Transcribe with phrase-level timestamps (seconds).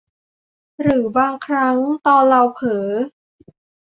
[0.81, 2.89] หรือบางครั้งตอนเราเผลอ